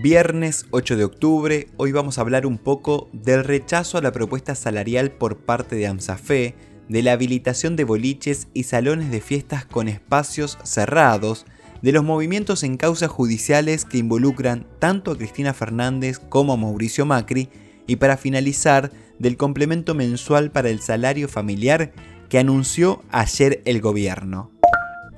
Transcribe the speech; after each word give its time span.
Viernes 0.00 0.66
8 0.70 0.96
de 0.96 1.04
octubre, 1.04 1.66
hoy 1.76 1.90
vamos 1.90 2.18
a 2.18 2.20
hablar 2.20 2.46
un 2.46 2.56
poco 2.56 3.08
del 3.12 3.42
rechazo 3.42 3.98
a 3.98 4.00
la 4.00 4.12
propuesta 4.12 4.54
salarial 4.54 5.10
por 5.10 5.38
parte 5.38 5.74
de 5.74 5.88
AMSAFE, 5.88 6.54
de 6.88 7.02
la 7.02 7.10
habilitación 7.14 7.74
de 7.74 7.82
boliches 7.82 8.46
y 8.54 8.62
salones 8.62 9.10
de 9.10 9.20
fiestas 9.20 9.64
con 9.64 9.88
espacios 9.88 10.56
cerrados, 10.62 11.46
de 11.82 11.90
los 11.90 12.04
movimientos 12.04 12.62
en 12.62 12.76
causas 12.76 13.10
judiciales 13.10 13.84
que 13.84 13.98
involucran 13.98 14.68
tanto 14.78 15.10
a 15.10 15.16
Cristina 15.16 15.52
Fernández 15.52 16.20
como 16.20 16.52
a 16.52 16.56
Mauricio 16.56 17.04
Macri, 17.04 17.48
y 17.88 17.96
para 17.96 18.16
finalizar, 18.16 18.92
del 19.18 19.36
complemento 19.36 19.96
mensual 19.96 20.52
para 20.52 20.70
el 20.70 20.80
salario 20.80 21.26
familiar 21.26 21.92
que 22.28 22.38
anunció 22.38 23.02
ayer 23.10 23.62
el 23.64 23.80
gobierno. 23.80 24.57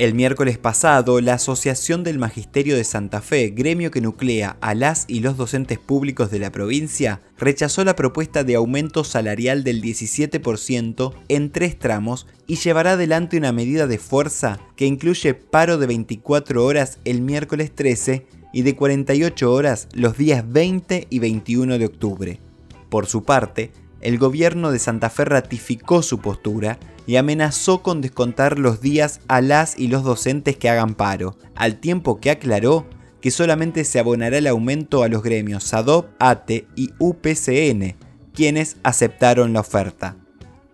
El 0.01 0.15
miércoles 0.15 0.57
pasado, 0.57 1.21
la 1.21 1.35
Asociación 1.35 2.05
del 2.05 2.19
Magisterio 2.19 2.75
de 2.75 2.85
Santa 2.85 3.21
Fe, 3.21 3.51
gremio 3.51 3.91
que 3.91 4.01
nuclea 4.01 4.57
a 4.63 4.75
las 4.75 5.05
y 5.09 5.21
los 5.21 5.37
docentes 5.37 5.79
públicos 5.79 6.31
de 6.31 6.39
la 6.39 6.51
provincia, 6.51 7.21
rechazó 7.37 7.85
la 7.85 7.97
propuesta 7.97 8.43
de 8.43 8.55
aumento 8.55 9.05
salarial 9.05 9.63
del 9.63 9.83
17% 9.83 11.13
en 11.29 11.53
tres 11.53 11.79
tramos 11.79 12.27
y 12.47 12.57
llevará 12.57 12.93
adelante 12.93 13.37
una 13.37 13.53
medida 13.53 13.87
de 13.87 13.99
fuerza 13.99 14.59
que 14.75 14.87
incluye 14.87 15.35
paro 15.35 15.77
de 15.77 15.89
24 15.89 16.65
horas 16.65 16.99
el 17.05 17.21
miércoles 17.21 17.71
13 17.75 18.25
y 18.55 18.63
de 18.63 18.77
48 18.77 19.53
horas 19.53 19.87
los 19.93 20.17
días 20.17 20.51
20 20.51 21.09
y 21.11 21.19
21 21.19 21.77
de 21.77 21.85
octubre. 21.85 22.41
Por 22.89 23.05
su 23.05 23.25
parte, 23.25 23.71
el 24.01 24.17
gobierno 24.17 24.73
de 24.73 24.79
Santa 24.79 25.11
Fe 25.11 25.27
ratificó 25.27 26.03
su 26.03 26.21
postura 26.21 26.79
y 27.11 27.17
amenazó 27.17 27.83
con 27.83 28.01
descontar 28.01 28.61
los 28.61 28.81
días 28.81 29.19
a 29.27 29.41
las 29.41 29.77
y 29.77 29.89
los 29.89 30.05
docentes 30.05 30.57
que 30.57 30.69
hagan 30.69 30.95
paro, 30.95 31.37
al 31.57 31.81
tiempo 31.81 32.21
que 32.21 32.31
aclaró 32.31 32.87
que 33.21 33.33
solamente 33.33 33.85
se 33.85 33.99
abonará 33.99 34.39
el 34.39 34.47
aumento 34.47 35.03
a 35.03 35.09
los 35.09 35.21
gremios 35.21 35.65
SADOP, 35.65 36.07
ATE 36.21 36.69
y 36.77 36.91
UPCN, 37.01 37.97
quienes 38.33 38.77
aceptaron 38.85 39.53
la 39.53 39.59
oferta. 39.59 40.19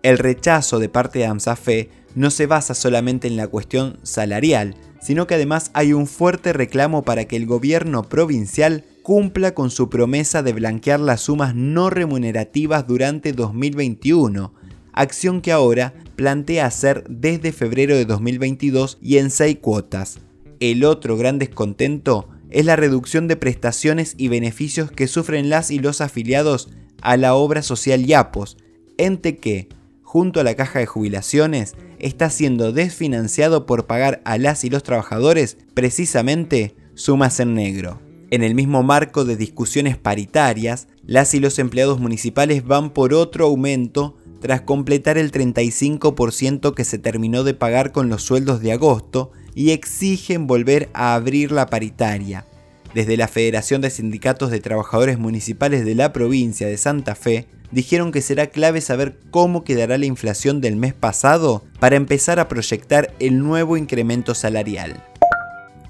El 0.03 0.19
rechazo 0.19 0.77
de 0.77 0.89
parte 0.89 1.17
de 1.17 1.25
AMSAFE 1.25 1.89
no 2.13 2.29
se 2.29 2.45
basa 2.45 2.75
solamente 2.75 3.27
en 3.27 3.35
la 3.35 3.47
cuestión 3.47 3.97
salarial, 4.03 4.75
sino 5.01 5.25
que 5.25 5.33
además 5.33 5.71
hay 5.73 5.93
un 5.93 6.05
fuerte 6.05 6.53
reclamo 6.53 7.01
para 7.01 7.25
que 7.25 7.35
el 7.35 7.47
gobierno 7.47 8.03
provincial 8.03 8.85
cumpla 9.01 9.55
con 9.55 9.71
su 9.71 9.89
promesa 9.89 10.43
de 10.43 10.53
blanquear 10.53 10.99
las 10.99 11.21
sumas 11.21 11.55
no 11.55 11.89
remunerativas 11.89 12.85
durante 12.85 13.33
2021, 13.33 14.53
acción 14.99 15.41
que 15.41 15.51
ahora 15.51 15.93
plantea 16.15 16.65
hacer 16.65 17.03
desde 17.09 17.51
febrero 17.51 17.95
de 17.95 18.05
2022 18.05 18.97
y 19.01 19.17
en 19.17 19.29
seis 19.29 19.57
cuotas. 19.61 20.19
El 20.59 20.83
otro 20.83 21.17
gran 21.17 21.39
descontento 21.39 22.29
es 22.49 22.65
la 22.65 22.75
reducción 22.75 23.27
de 23.27 23.35
prestaciones 23.35 24.15
y 24.17 24.27
beneficios 24.27 24.91
que 24.91 25.07
sufren 25.07 25.49
las 25.49 25.69
y 25.71 25.79
los 25.79 26.01
afiliados 26.01 26.69
a 27.01 27.17
la 27.17 27.35
obra 27.35 27.61
social 27.61 28.05
YAPOS, 28.05 28.57
ente 28.97 29.37
que, 29.37 29.69
junto 30.01 30.39
a 30.39 30.43
la 30.43 30.55
caja 30.55 30.79
de 30.79 30.85
jubilaciones, 30.85 31.75
está 31.99 32.29
siendo 32.29 32.71
desfinanciado 32.71 33.65
por 33.65 33.85
pagar 33.85 34.21
a 34.25 34.37
las 34.37 34.63
y 34.63 34.69
los 34.69 34.83
trabajadores 34.83 35.57
precisamente 35.73 36.75
sumas 36.95 37.39
en 37.39 37.53
negro. 37.53 38.01
En 38.29 38.43
el 38.43 38.55
mismo 38.55 38.83
marco 38.83 39.23
de 39.23 39.37
discusiones 39.37 39.97
paritarias, 39.97 40.87
las 41.05 41.33
y 41.33 41.39
los 41.39 41.59
empleados 41.59 41.99
municipales 41.99 42.65
van 42.65 42.89
por 42.89 43.13
otro 43.13 43.45
aumento 43.45 44.16
tras 44.39 44.61
completar 44.61 45.17
el 45.17 45.31
35% 45.31 46.73
que 46.73 46.83
se 46.83 46.97
terminó 46.97 47.43
de 47.43 47.53
pagar 47.53 47.91
con 47.91 48.09
los 48.09 48.23
sueldos 48.23 48.61
de 48.61 48.71
agosto 48.71 49.31
y 49.55 49.71
exigen 49.71 50.47
volver 50.47 50.89
a 50.93 51.15
abrir 51.15 51.51
la 51.51 51.67
paritaria. 51.67 52.45
Desde 52.93 53.17
la 53.17 53.27
Federación 53.27 53.81
de 53.81 53.89
Sindicatos 53.89 54.51
de 54.51 54.59
Trabajadores 54.59 55.19
Municipales 55.19 55.85
de 55.85 55.95
la 55.95 56.13
provincia 56.13 56.67
de 56.67 56.77
Santa 56.77 57.15
Fe, 57.15 57.47
dijeron 57.71 58.11
que 58.11 58.21
será 58.21 58.47
clave 58.47 58.81
saber 58.81 59.19
cómo 59.29 59.63
quedará 59.63 59.97
la 59.97 60.05
inflación 60.05 60.61
del 60.61 60.75
mes 60.75 60.93
pasado 60.93 61.63
para 61.79 61.95
empezar 61.95 62.39
a 62.39 62.47
proyectar 62.47 63.13
el 63.19 63.39
nuevo 63.39 63.77
incremento 63.77 64.35
salarial. 64.35 65.03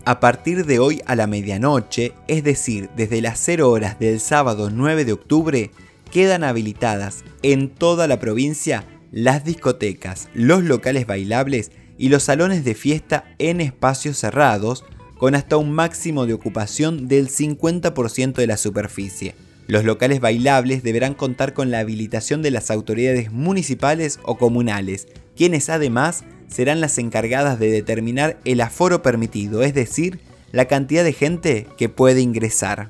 A 0.05 0.21
partir 0.21 0.65
de 0.65 0.79
hoy 0.79 1.01
a 1.05 1.15
la 1.15 1.27
medianoche, 1.27 2.13
es 2.29 2.43
decir, 2.43 2.89
desde 2.95 3.21
las 3.21 3.39
0 3.39 3.69
horas 3.69 3.99
del 3.99 4.21
sábado 4.21 4.69
9 4.69 5.03
de 5.03 5.11
octubre, 5.11 5.71
quedan 6.09 6.43
habilitadas 6.43 7.23
en 7.43 7.69
toda 7.69 8.07
la 8.07 8.19
provincia 8.19 8.85
las 9.11 9.45
discotecas, 9.45 10.29
los 10.33 10.63
locales 10.63 11.07
bailables 11.07 11.71
y 11.97 12.09
los 12.09 12.23
salones 12.23 12.63
de 12.63 12.75
fiesta 12.75 13.23
en 13.39 13.61
espacios 13.61 14.17
cerrados, 14.17 14.85
con 15.17 15.33
hasta 15.33 15.57
un 15.57 15.71
máximo 15.71 16.25
de 16.25 16.33
ocupación 16.33 17.07
del 17.07 17.29
50% 17.29 18.33
de 18.33 18.47
la 18.47 18.57
superficie. 18.57 19.33
Los 19.67 19.83
locales 19.83 20.21
bailables 20.21 20.83
deberán 20.83 21.13
contar 21.13 21.53
con 21.53 21.71
la 21.71 21.79
habilitación 21.79 22.41
de 22.41 22.51
las 22.51 22.71
autoridades 22.71 23.31
municipales 23.31 24.19
o 24.23 24.37
comunales, 24.37 25.07
quienes 25.35 25.69
además 25.69 26.23
serán 26.47 26.79
las 26.79 26.97
encargadas 26.97 27.59
de 27.59 27.69
determinar 27.69 28.39
el 28.45 28.61
aforo 28.61 29.01
permitido, 29.01 29.63
es 29.63 29.73
decir, 29.73 30.19
la 30.51 30.65
cantidad 30.65 31.03
de 31.03 31.13
gente 31.13 31.67
que 31.77 31.89
puede 31.89 32.21
ingresar. 32.21 32.89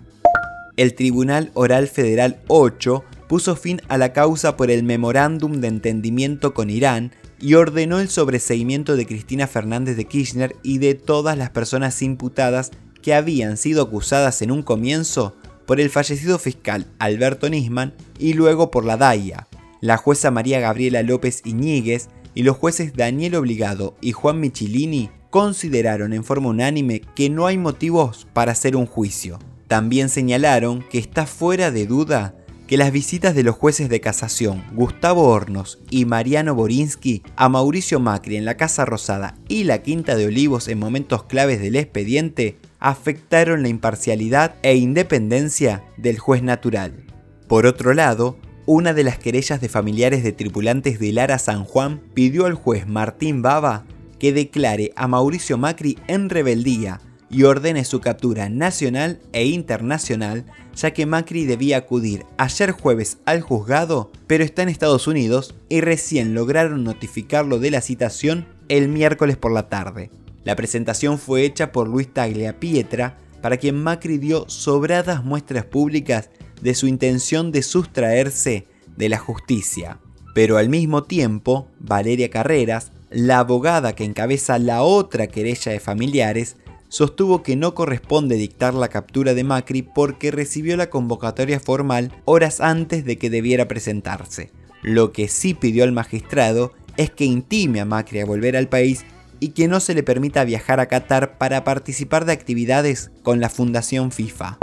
El 0.78 0.94
Tribunal 0.94 1.50
Oral 1.56 1.88
Federal 1.88 2.40
8 2.48 3.04
puso 3.28 3.56
fin 3.56 3.82
a 3.90 3.98
la 3.98 4.14
causa 4.14 4.56
por 4.56 4.70
el 4.70 4.84
memorándum 4.84 5.54
de 5.54 5.68
entendimiento 5.68 6.54
con 6.54 6.70
Irán 6.70 7.12
y 7.40 7.56
ordenó 7.56 8.00
el 8.00 8.10
sobreseimiento 8.10 8.96
de 8.96 9.08
Cristina 9.08 9.48
Fernández 9.48 9.98
de 9.98 10.06
Kirchner 10.06 10.56
y 10.62 10.78
de 10.78 10.94
todas 10.94 11.36
las 11.36 11.50
personas 11.50 12.04
imputadas 12.04 12.72
que 13.02 13.16
habían 13.16 13.58
sido 13.58 13.82
acusadas 13.82 14.44
en 14.44 14.52
un 14.52 14.62
comienzo 14.62 15.36
por 15.66 15.82
el 15.82 15.90
fallecido 15.90 16.38
fiscal 16.38 16.86
Alberto 17.00 17.50
Nisman 17.50 17.96
y 18.20 18.34
luego 18.34 18.70
por 18.70 18.86
la 18.86 18.98
DAIA. 18.98 19.48
La 19.82 19.98
jueza 19.98 20.30
María 20.30 20.60
Gabriela 20.60 21.02
López 21.02 21.42
Iñiguez 21.44 22.10
y 22.36 22.44
los 22.44 22.56
jueces 22.56 22.94
Daniel 22.94 23.36
Obligado 23.36 23.98
y 24.00 24.12
Juan 24.12 24.40
Michilini 24.40 25.10
consideraron 25.32 26.14
en 26.14 26.24
forma 26.24 26.50
unánime 26.50 27.02
que 27.16 27.32
no 27.32 27.48
hay 27.48 27.58
motivos 27.58 28.28
para 28.34 28.52
hacer 28.52 28.76
un 28.76 28.86
juicio. 28.86 29.40
También 29.68 30.10
señalaron 30.10 30.84
que 30.90 30.98
está 30.98 31.26
fuera 31.26 31.72
de 31.72 31.86
duda 31.86 32.36
que 32.68 32.78
las 32.78 32.92
visitas 32.92 33.34
de 33.34 33.44
los 33.44 33.56
jueces 33.56 33.90
de 33.90 34.02
casación 34.02 34.64
Gustavo 34.74 35.30
Hornos 35.30 35.80
y 35.90 36.06
Mariano 36.06 36.54
Borinsky 36.54 37.24
a 37.38 37.48
Mauricio 37.48 38.00
Macri 38.00 38.36
en 38.36 38.46
la 38.46 38.58
Casa 38.58 38.84
Rosada 38.86 39.36
y 39.48 39.64
la 39.64 39.82
Quinta 39.82 40.16
de 40.16 40.28
Olivos 40.28 40.68
en 40.68 40.80
momentos 40.80 41.24
claves 41.24 41.62
del 41.62 41.78
expediente 41.78 42.58
afectaron 42.80 43.62
la 43.62 43.70
imparcialidad 43.70 44.56
e 44.64 44.76
independencia 44.76 45.84
del 45.98 46.20
juez 46.20 46.44
natural. 46.44 47.06
Por 47.48 47.66
otro 47.66 47.94
lado, 47.94 48.38
una 48.66 48.94
de 48.94 49.06
las 49.06 49.18
querellas 49.18 49.62
de 49.62 49.70
familiares 49.70 50.24
de 50.24 50.34
tripulantes 50.34 51.00
de 51.00 51.14
Lara 51.14 51.40
San 51.40 51.64
Juan 51.64 52.02
pidió 52.14 52.46
al 52.46 52.54
juez 52.54 52.86
Martín 52.86 53.42
Baba 53.42 53.86
que 54.20 54.34
declare 54.34 54.92
a 54.98 55.08
Mauricio 55.08 55.58
Macri 55.58 55.98
en 56.08 56.30
rebeldía 56.30 57.00
y 57.30 57.44
ordene 57.44 57.84
su 57.84 58.00
captura 58.00 58.50
nacional 58.50 59.20
e 59.34 59.46
internacional, 59.46 60.46
ya 60.76 60.92
que 60.92 61.06
Macri 61.06 61.46
debía 61.46 61.78
acudir 61.78 62.26
ayer 62.38 62.72
jueves 62.72 63.18
al 63.26 63.42
juzgado, 63.42 64.12
pero 64.28 64.44
está 64.44 64.64
en 64.64 64.70
Estados 64.70 65.08
Unidos 65.08 65.56
y 65.70 65.82
recién 65.82 66.34
lograron 66.34 66.84
notificarlo 66.84 67.60
de 67.60 67.72
la 67.72 67.82
citación 67.82 68.48
el 68.70 68.88
miércoles 68.88 69.38
por 69.38 69.52
la 69.52 69.70
tarde. 69.70 70.10
La 70.44 70.56
presentación 70.56 71.20
fue 71.20 71.44
hecha 71.44 71.72
por 71.72 71.88
Luis 71.88 72.08
Taglia 72.14 72.60
Pietra, 72.60 73.18
para 73.42 73.58
quien 73.58 73.82
Macri 73.82 74.18
dio 74.18 74.46
sobradas 74.48 75.24
muestras 75.24 75.66
públicas 75.66 76.30
de 76.62 76.74
su 76.74 76.88
intención 76.88 77.52
de 77.52 77.62
sustraerse 77.62 78.68
de 78.96 79.10
la 79.10 79.18
justicia. 79.18 80.00
Pero 80.34 80.58
al 80.58 80.70
mismo 80.70 81.04
tiempo, 81.04 81.68
Valeria 81.80 82.30
Carreras, 82.30 82.92
la 83.10 83.40
abogada 83.40 83.96
que 83.96 84.04
encabeza 84.04 84.60
la 84.60 84.84
otra 84.84 85.28
querella 85.28 85.72
de 85.72 85.80
familiares, 85.80 86.58
sostuvo 86.90 87.44
que 87.44 87.56
no 87.56 87.74
corresponde 87.74 88.36
dictar 88.36 88.74
la 88.74 88.88
captura 88.88 89.34
de 89.34 89.44
Macri 89.44 89.82
porque 89.82 90.32
recibió 90.32 90.78
la 90.78 90.90
convocatoria 90.90 91.60
formal 91.60 92.12
horas 92.26 92.62
antes 92.62 93.06
de 93.06 93.18
que 93.18 93.30
debiera 93.30 93.68
presentarse. 93.68 94.52
Lo 94.82 95.12
que 95.12 95.28
sí 95.28 95.54
pidió 95.54 95.84
al 95.84 95.92
magistrado 95.92 96.74
es 96.98 97.12
que 97.12 97.26
intime 97.26 97.82
a 97.82 97.86
Macri 97.86 98.20
a 98.20 98.26
volver 98.26 98.56
al 98.56 98.70
país 98.70 99.06
y 99.40 99.50
que 99.50 99.68
no 99.68 99.80
se 99.80 99.94
le 99.94 100.04
permita 100.04 100.44
viajar 100.44 100.80
a 100.80 100.88
Qatar 100.88 101.38
para 101.38 101.64
participar 101.64 102.26
de 102.26 102.34
actividades 102.34 103.12
con 103.24 103.40
la 103.40 103.50
Fundación 103.50 104.12
FIFA. 104.12 104.58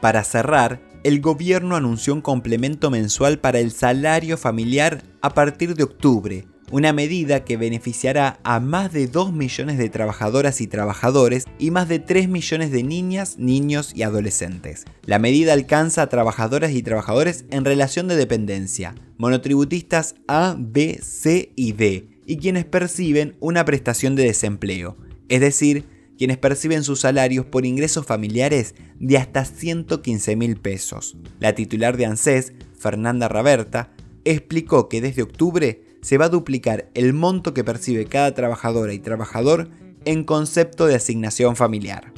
Para 0.00 0.24
cerrar, 0.24 0.80
el 1.04 1.20
gobierno 1.20 1.76
anunció 1.76 2.12
un 2.12 2.20
complemento 2.20 2.90
mensual 2.90 3.38
para 3.38 3.58
el 3.58 3.70
salario 3.70 4.36
familiar 4.36 5.02
a 5.22 5.30
partir 5.30 5.74
de 5.74 5.84
octubre, 5.84 6.46
una 6.70 6.92
medida 6.92 7.44
que 7.44 7.56
beneficiará 7.56 8.38
a 8.44 8.60
más 8.60 8.92
de 8.92 9.06
2 9.06 9.32
millones 9.32 9.78
de 9.78 9.88
trabajadoras 9.88 10.60
y 10.60 10.66
trabajadores 10.66 11.46
y 11.58 11.70
más 11.70 11.88
de 11.88 11.98
3 11.98 12.28
millones 12.28 12.70
de 12.70 12.82
niñas, 12.82 13.38
niños 13.38 13.92
y 13.94 14.02
adolescentes. 14.02 14.84
La 15.04 15.18
medida 15.18 15.52
alcanza 15.52 16.02
a 16.02 16.08
trabajadoras 16.08 16.72
y 16.72 16.82
trabajadores 16.82 17.44
en 17.50 17.64
relación 17.64 18.08
de 18.08 18.16
dependencia, 18.16 18.94
monotributistas 19.18 20.14
A, 20.28 20.56
B, 20.58 21.00
C 21.02 21.52
y 21.56 21.72
D, 21.72 22.08
y 22.26 22.36
quienes 22.36 22.64
perciben 22.64 23.36
una 23.40 23.64
prestación 23.64 24.14
de 24.14 24.24
desempleo, 24.24 24.96
es 25.28 25.40
decir, 25.40 25.84
quienes 26.16 26.36
perciben 26.36 26.84
sus 26.84 27.00
salarios 27.00 27.46
por 27.46 27.64
ingresos 27.64 28.04
familiares 28.04 28.74
de 28.98 29.16
hasta 29.16 29.44
115 29.44 30.36
mil 30.36 30.56
pesos. 30.56 31.16
La 31.38 31.54
titular 31.54 31.96
de 31.96 32.04
ANSES, 32.04 32.52
Fernanda 32.78 33.26
Raberta, 33.26 33.94
explicó 34.24 34.88
que 34.88 35.00
desde 35.00 35.22
octubre 35.22 35.89
se 36.00 36.18
va 36.18 36.26
a 36.26 36.30
duplicar 36.30 36.88
el 36.94 37.12
monto 37.12 37.54
que 37.54 37.64
percibe 37.64 38.06
cada 38.06 38.34
trabajadora 38.34 38.92
y 38.92 38.98
trabajador 38.98 39.68
en 40.04 40.24
concepto 40.24 40.86
de 40.86 40.94
asignación 40.94 41.56
familiar. 41.56 42.12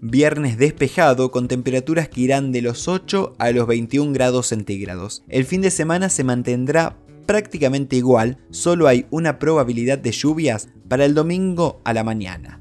Viernes 0.00 0.58
despejado 0.58 1.30
con 1.30 1.48
temperaturas 1.48 2.08
que 2.08 2.20
irán 2.20 2.52
de 2.52 2.60
los 2.60 2.88
8 2.88 3.36
a 3.38 3.50
los 3.52 3.66
21 3.66 4.12
grados 4.12 4.48
centígrados. 4.48 5.22
El 5.28 5.46
fin 5.46 5.62
de 5.62 5.70
semana 5.70 6.10
se 6.10 6.24
mantendrá 6.24 6.96
prácticamente 7.24 7.96
igual, 7.96 8.38
solo 8.50 8.86
hay 8.86 9.06
una 9.10 9.38
probabilidad 9.38 9.98
de 9.98 10.12
lluvias 10.12 10.68
para 10.88 11.04
el 11.04 11.14
domingo 11.14 11.80
a 11.84 11.94
la 11.94 12.04
mañana. 12.04 12.60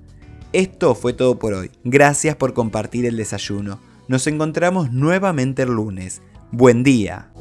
Esto 0.54 0.96
fue 0.96 1.14
todo 1.14 1.40
por 1.40 1.54
hoy. 1.54 1.72
Gracias 1.84 2.36
por 2.36 2.54
compartir 2.54 3.06
el 3.06 3.18
desayuno. 3.18 3.80
Nos 4.08 4.28
encontramos 4.28 4.92
nuevamente 4.92 5.64
el 5.64 5.70
lunes. 5.70 6.22
Buen 6.52 6.84
día. 6.84 7.32